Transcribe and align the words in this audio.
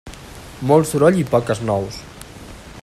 Molt 0.71 0.89
soroll 0.91 1.21
i 1.25 1.27
poques 1.35 1.63
nous. 1.71 2.03